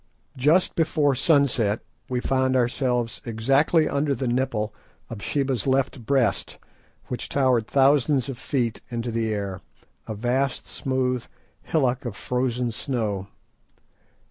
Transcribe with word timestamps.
Just 0.35 0.73
before 0.73 1.13
sunset 1.13 1.81
we 2.09 2.19
found 2.21 2.55
ourselves 2.55 3.21
exactly 3.23 3.87
under 3.87 4.15
the 4.15 4.27
nipple 4.27 4.73
of 5.11 5.21
Sheba's 5.21 5.67
left 5.67 6.07
Breast, 6.07 6.57
which 7.09 7.29
towered 7.29 7.67
thousands 7.67 8.27
of 8.27 8.39
feet 8.39 8.81
into 8.89 9.11
the 9.11 9.31
air, 9.31 9.61
a 10.07 10.15
vast 10.15 10.65
smooth 10.65 11.27
hillock 11.61 12.03
of 12.05 12.15
frozen 12.15 12.71
snow. 12.71 13.27